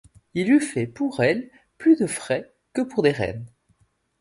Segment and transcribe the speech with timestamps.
[0.33, 3.45] Il eût fait pour elles plus de frais que pour des reines.